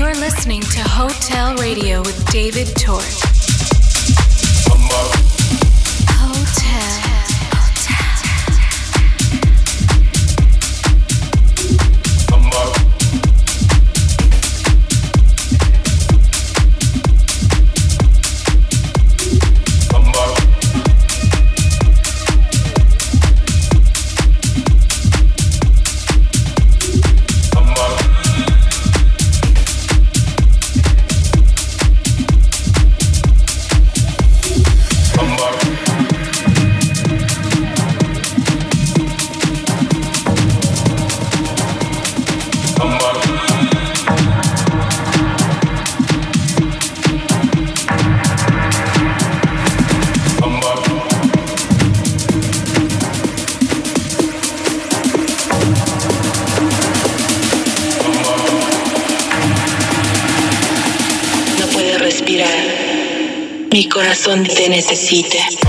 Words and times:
You're 0.00 0.14
listening 0.14 0.62
to 0.62 0.80
Hotel 0.80 1.54
Radio 1.56 2.00
with 2.00 2.24
David 2.32 2.68
Tort. 2.68 3.29
donde 64.30 64.54
te 64.54 64.68
necesite. 64.68 65.59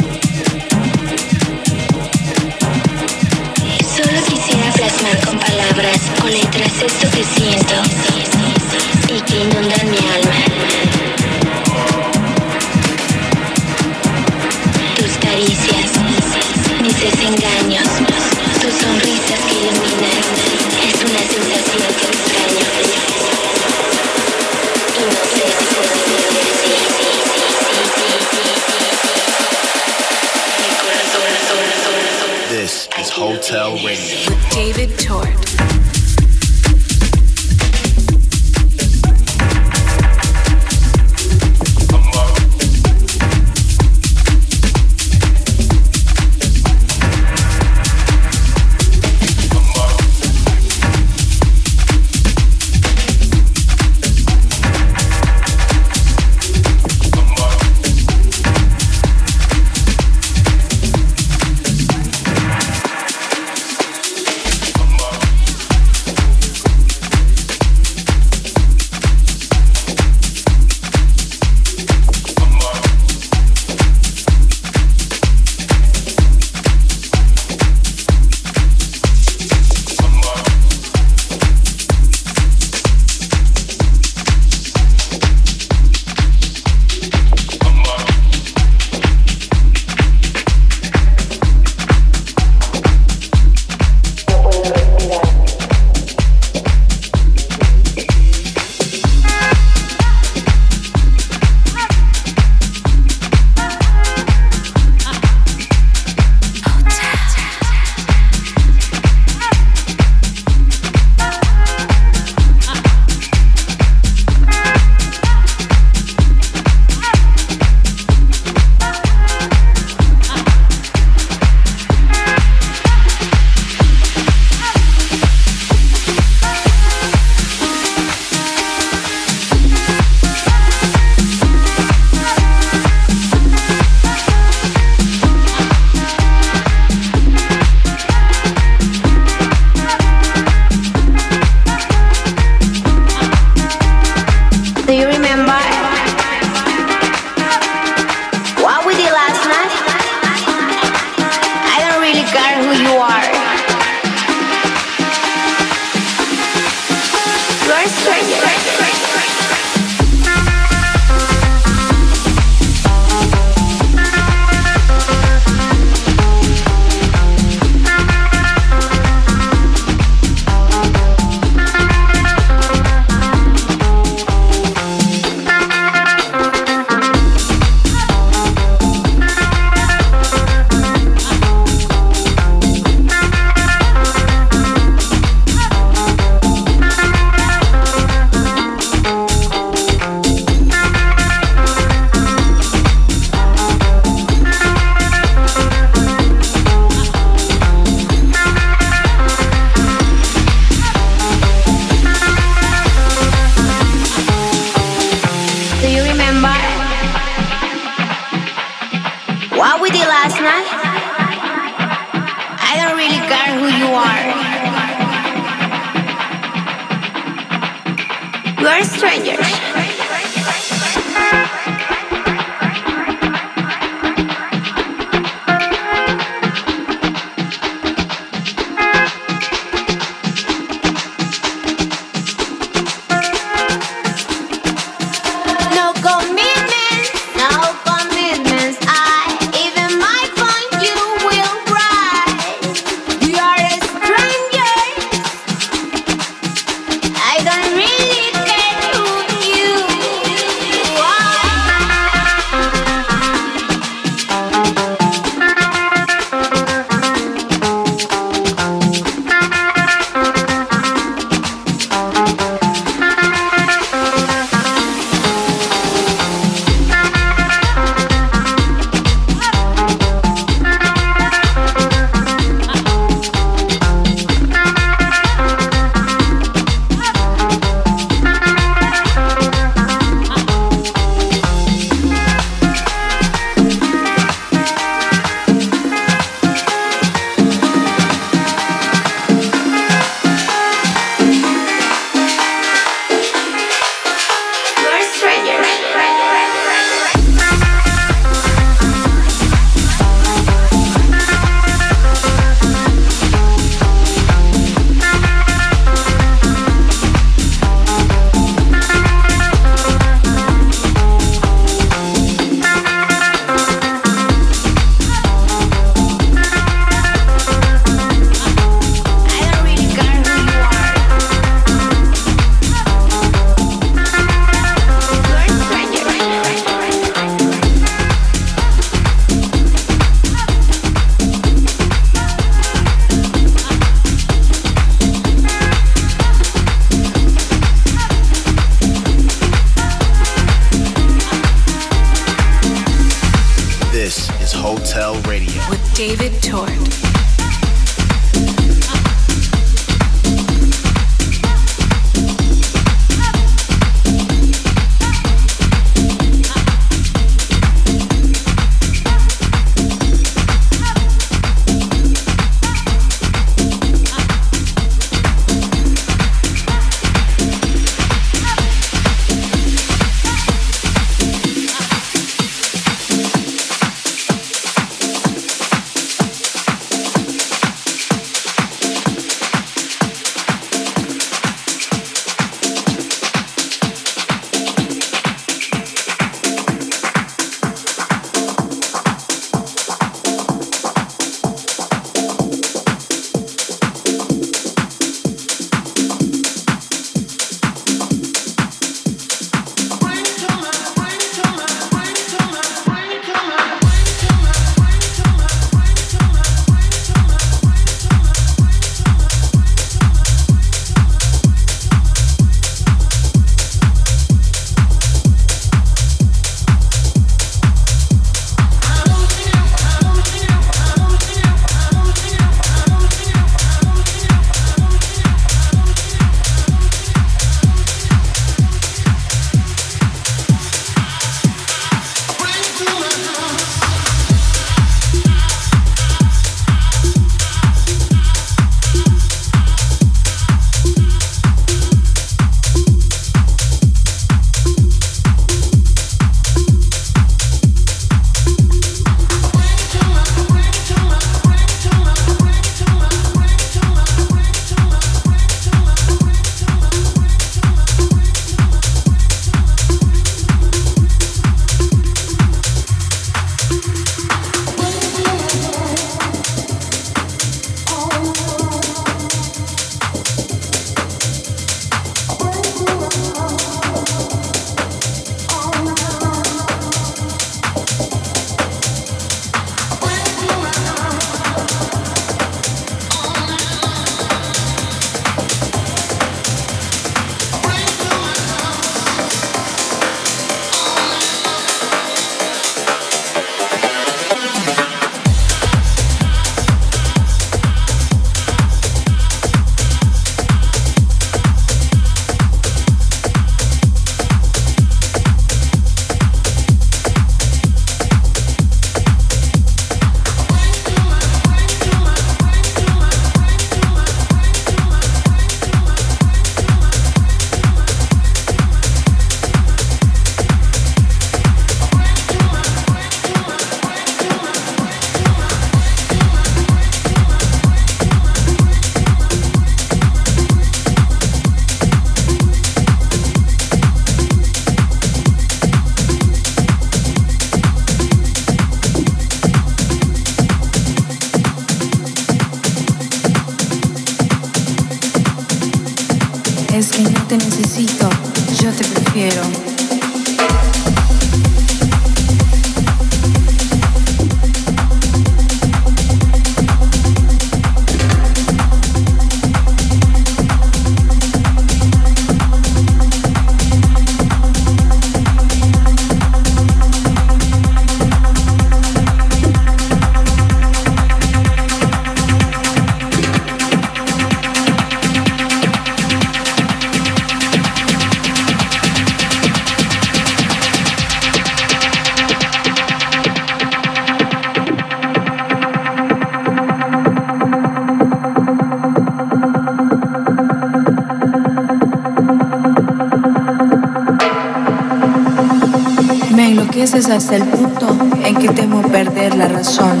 Hasta 597.18 597.34
el 597.34 597.42
punto 597.46 597.96
en 598.24 598.36
que 598.36 598.48
temo 598.50 598.80
perder 598.80 599.34
la 599.34 599.48
razón, 599.48 600.00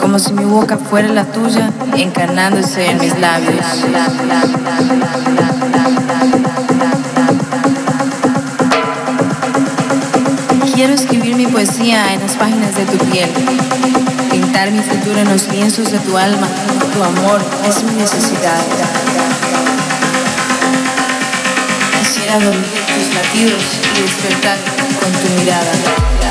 como 0.00 0.16
si 0.20 0.32
mi 0.32 0.44
boca 0.44 0.78
fuera 0.78 1.08
la 1.08 1.24
tuya, 1.24 1.72
encarnándose 1.96 2.86
en 2.88 3.00
mis 3.00 3.18
labios. 3.18 3.66
Quiero 10.72 10.94
escribir 10.94 11.34
mi 11.34 11.48
poesía 11.48 12.14
en 12.14 12.20
las 12.20 12.34
páginas 12.34 12.76
de 12.76 12.84
tu 12.84 13.04
piel, 13.06 13.28
pintar 14.30 14.70
mi 14.70 14.82
futuro 14.82 15.18
en 15.18 15.28
los 15.28 15.48
lienzos 15.48 15.90
de 15.90 15.98
tu 15.98 16.16
alma. 16.16 16.46
Tu 16.94 17.02
amor 17.02 17.42
es 17.68 17.82
mi 17.82 17.96
necesidad. 17.96 18.60
Quisiera 21.98 22.34
dormir 22.38 22.62
tus 22.62 23.14
latidos 23.16 23.64
y 23.98 24.02
despertar 24.02 24.58
con 25.00 25.10
tu 25.10 25.40
mirada. 25.40 26.25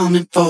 Coming 0.00 0.26
for, 0.32 0.49